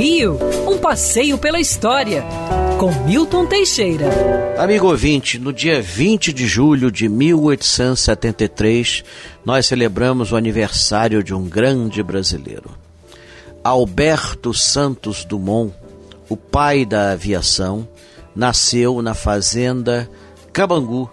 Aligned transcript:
Rio, 0.00 0.38
um 0.66 0.78
passeio 0.78 1.36
pela 1.36 1.60
história, 1.60 2.24
com 2.78 2.90
Milton 3.04 3.44
Teixeira. 3.44 4.06
Amigo 4.56 4.86
ouvinte, 4.86 5.38
no 5.38 5.52
dia 5.52 5.82
20 5.82 6.32
de 6.32 6.46
julho 6.46 6.90
de 6.90 7.06
1873, 7.06 9.04
nós 9.44 9.66
celebramos 9.66 10.32
o 10.32 10.36
aniversário 10.36 11.22
de 11.22 11.34
um 11.34 11.46
grande 11.46 12.02
brasileiro. 12.02 12.70
Alberto 13.62 14.54
Santos 14.54 15.22
Dumont, 15.22 15.74
o 16.30 16.36
pai 16.36 16.86
da 16.86 17.12
aviação, 17.12 17.86
nasceu 18.34 19.02
na 19.02 19.12
fazenda 19.12 20.08
Cabangu, 20.50 21.10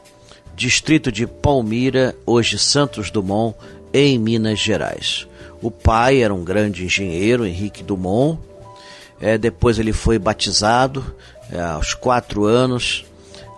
distrito 0.56 1.12
de 1.12 1.28
Palmira, 1.28 2.16
hoje 2.26 2.58
Santos 2.58 3.12
Dumont, 3.12 3.54
em 3.94 4.18
Minas 4.18 4.60
Gerais. 4.60 5.28
O 5.62 5.70
pai 5.70 6.24
era 6.24 6.34
um 6.34 6.46
grande 6.46 6.86
engenheiro, 6.86 7.46
Henrique 7.46 7.84
Dumont. 7.84 8.40
É, 9.20 9.38
depois 9.38 9.80
ele 9.80 9.94
foi 9.94 10.20
batizado 10.20 11.03
é, 11.52 11.59
aos 11.59 11.94
quatro 11.94 12.45
anos 12.45 13.05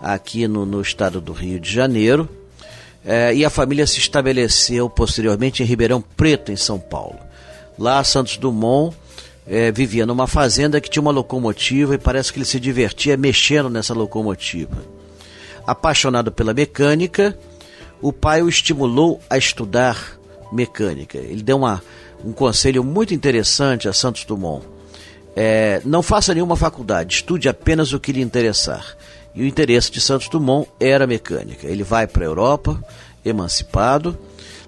aqui 0.02 0.48
no, 0.48 0.66
no, 0.66 0.82
estado 0.82 1.20
do 1.20 1.34
Rio 1.34 1.60
de 1.60 1.72
Janeiro. 1.72 2.30
É, 3.06 3.34
e 3.34 3.44
a 3.44 3.50
família 3.50 3.88
se 3.88 4.00
estabeleceu 4.00 4.90
posteriormente 4.90 5.64
em 5.64 5.66
Ribeirão 5.66 6.02
Preto, 6.02 6.52
em 6.52 6.56
São 6.56 6.80
Paulo. 6.80 7.20
Lá, 7.78 8.04
Santos 8.04 8.38
Dumont 8.38 8.96
é, 9.48 9.72
vivia 9.72 10.06
numa 10.06 10.28
fazenda 10.28 10.80
que 10.80 10.90
tinha 10.90 11.02
uma 11.02 11.12
locomotiva 11.12 11.96
e 11.96 11.98
parece 11.98 12.32
que 12.32 12.40
ele 12.40 12.46
se 12.46 12.60
divertia 12.60 13.18
mexendo 13.18 13.70
nessa 13.70 13.94
locomotiva. 13.94 14.78
Apaixonado 15.66 16.32
pela 16.32 16.54
mecânica, 16.54 17.38
o 18.02 18.14
pai 18.14 18.42
o 18.42 18.50
estimulou 18.50 19.20
a 19.30 19.38
estudar 19.38 20.20
mecânica. 20.52 21.18
Ele 21.18 21.42
deu 21.42 21.58
uma, 21.58 21.82
um 22.24 22.32
conselho 22.32 22.84
muito 22.84 23.14
interessante 23.14 23.88
a 23.88 23.94
Santos 23.94 24.24
Dumont. 24.24 24.66
É, 25.36 25.82
não 25.86 26.02
faça 26.02 26.34
nenhuma 26.34 26.56
faculdade, 26.56 27.16
estude 27.16 27.48
apenas 27.48 27.94
o 27.94 28.00
que 28.00 28.12
lhe 28.12 28.22
interessar. 28.22 28.96
E 29.34 29.44
o 29.44 29.46
interesse 29.46 29.92
de 29.92 30.02
Santos 30.02 30.28
Dumont 30.28 30.70
era 30.80 31.08
mecânica. 31.08 31.68
Ele 31.68 31.84
vai 31.84 32.08
para 32.08 32.24
a 32.24 32.28
Europa, 32.28 32.84
emancipado. 33.24 34.18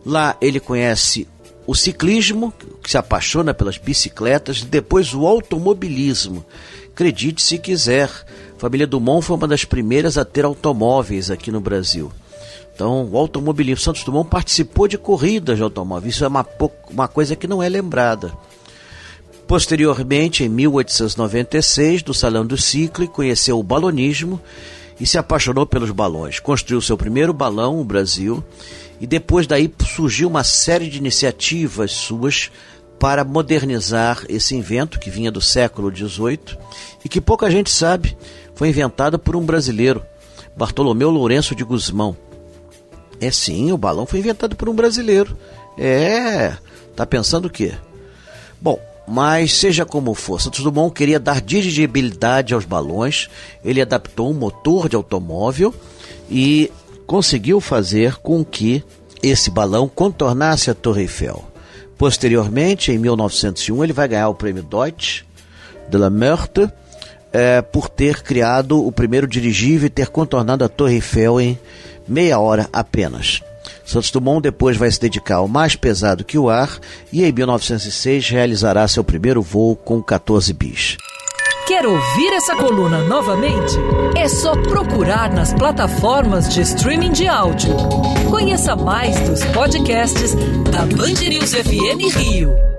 Lá 0.05 0.35
ele 0.39 0.59
conhece 0.59 1.27
o 1.65 1.75
ciclismo, 1.75 2.53
que 2.81 2.89
se 2.89 2.97
apaixona 2.97 3.53
pelas 3.53 3.77
bicicletas, 3.77 4.61
depois 4.63 5.13
o 5.13 5.25
automobilismo. 5.25 6.45
Acredite 6.91 7.41
se 7.41 7.57
quiser, 7.57 8.09
a 8.55 8.59
família 8.59 8.87
Dumont 8.87 9.25
foi 9.25 9.35
uma 9.35 9.47
das 9.47 9.65
primeiras 9.65 10.17
a 10.17 10.25
ter 10.25 10.45
automóveis 10.45 11.31
aqui 11.31 11.51
no 11.51 11.61
Brasil. 11.61 12.11
Então, 12.73 13.07
o 13.11 13.17
automobilismo 13.17 13.83
Santos 13.83 14.03
Dumont 14.03 14.29
participou 14.29 14.87
de 14.87 14.97
corridas 14.97 15.57
de 15.57 15.63
automóvel. 15.63 16.09
Isso 16.09 16.23
é 16.23 16.27
uma, 16.27 16.45
uma 16.89 17.07
coisa 17.07 17.35
que 17.35 17.47
não 17.47 17.61
é 17.61 17.69
lembrada. 17.69 18.31
Posteriormente, 19.51 20.45
em 20.45 20.47
1896, 20.47 22.03
do 22.03 22.13
Salão 22.13 22.45
do 22.45 22.55
Ciclo, 22.55 23.05
conheceu 23.05 23.59
o 23.59 23.63
balonismo 23.63 24.39
e 24.97 25.05
se 25.05 25.17
apaixonou 25.17 25.65
pelos 25.65 25.91
balões. 25.91 26.39
Construiu 26.39 26.79
seu 26.79 26.95
primeiro 26.95 27.33
balão, 27.33 27.77
o 27.77 27.83
Brasil, 27.83 28.41
e 28.97 29.05
depois 29.05 29.45
daí 29.45 29.69
surgiu 29.93 30.29
uma 30.29 30.45
série 30.45 30.87
de 30.87 30.99
iniciativas 30.99 31.91
suas 31.91 32.49
para 32.97 33.25
modernizar 33.25 34.23
esse 34.29 34.55
invento 34.55 34.97
que 34.97 35.09
vinha 35.09 35.29
do 35.29 35.41
século 35.41 35.93
XVIII 35.93 36.57
e 37.03 37.09
que 37.09 37.19
pouca 37.19 37.51
gente 37.51 37.71
sabe 37.71 38.17
foi 38.55 38.69
inventado 38.69 39.19
por 39.19 39.35
um 39.35 39.45
brasileiro, 39.45 40.01
Bartolomeu 40.55 41.09
Lourenço 41.09 41.53
de 41.53 41.65
Guzmão. 41.65 42.15
É 43.19 43.29
sim, 43.29 43.73
o 43.73 43.77
balão 43.77 44.05
foi 44.05 44.19
inventado 44.19 44.55
por 44.55 44.69
um 44.69 44.73
brasileiro. 44.73 45.37
É, 45.77 46.55
tá 46.95 47.05
pensando 47.05 47.47
o 47.47 47.51
quê? 47.51 47.73
Bom, 48.61 48.79
mas 49.07 49.53
seja 49.57 49.85
como 49.85 50.13
for, 50.13 50.39
Santos 50.39 50.63
Dumont 50.63 50.93
queria 50.93 51.19
dar 51.19 51.41
dirigibilidade 51.41 52.53
aos 52.53 52.65
balões. 52.65 53.29
Ele 53.63 53.81
adaptou 53.81 54.29
um 54.29 54.33
motor 54.33 54.87
de 54.87 54.95
automóvel 54.95 55.73
e 56.29 56.71
conseguiu 57.05 57.59
fazer 57.59 58.15
com 58.17 58.43
que 58.45 58.83
esse 59.21 59.51
balão 59.51 59.87
contornasse 59.87 60.71
a 60.71 60.73
Torre 60.73 61.01
Eiffel. 61.01 61.43
Posteriormente, 61.97 62.91
em 62.91 62.97
1901, 62.97 63.83
ele 63.83 63.93
vai 63.93 64.07
ganhar 64.07 64.29
o 64.29 64.35
prêmio 64.35 64.63
Deutsch 64.63 65.23
de 65.89 65.97
la 65.97 66.09
Meurthe 66.09 66.69
é, 67.31 67.61
por 67.61 67.89
ter 67.89 68.23
criado 68.23 68.85
o 68.85 68.91
primeiro 68.91 69.27
dirigível 69.27 69.87
e 69.87 69.89
ter 69.89 70.07
contornado 70.07 70.63
a 70.63 70.69
Torre 70.69 70.95
Eiffel 70.95 71.39
em 71.39 71.59
meia 72.07 72.39
hora 72.39 72.67
apenas. 72.73 73.41
Santos 73.91 74.09
Dumont 74.09 74.41
depois 74.41 74.77
vai 74.77 74.89
se 74.89 74.99
dedicar 74.99 75.35
ao 75.35 75.47
mais 75.47 75.75
pesado 75.75 76.23
que 76.23 76.37
o 76.37 76.49
ar 76.49 76.79
e 77.11 77.23
em 77.23 77.31
1906 77.31 78.29
realizará 78.29 78.87
seu 78.87 79.03
primeiro 79.03 79.41
voo 79.41 79.75
com 79.75 80.01
14 80.01 80.53
bis. 80.53 80.97
Quer 81.67 81.85
ouvir 81.85 82.33
essa 82.33 82.55
coluna 82.55 83.03
novamente? 83.03 83.75
É 84.15 84.27
só 84.27 84.55
procurar 84.55 85.31
nas 85.33 85.53
plataformas 85.53 86.53
de 86.53 86.61
streaming 86.61 87.11
de 87.11 87.27
áudio. 87.27 87.75
Conheça 88.29 88.75
mais 88.75 89.19
dos 89.21 89.43
podcasts 89.45 90.35
da 90.71 90.85
Band 90.85 91.19
News 91.29 91.53
FM 91.53 92.15
Rio. 92.17 92.70